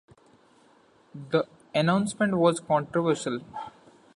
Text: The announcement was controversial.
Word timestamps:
The 1.29 1.45
announcement 1.75 2.37
was 2.39 2.59
controversial. 2.59 3.41